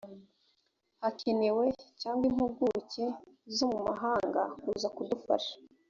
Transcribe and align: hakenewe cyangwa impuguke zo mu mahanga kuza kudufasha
hakenewe 1.01 1.65
cyangwa 2.01 2.23
impuguke 2.29 3.03
zo 3.55 3.65
mu 3.71 3.79
mahanga 3.87 4.41
kuza 4.61 4.87
kudufasha 4.95 5.53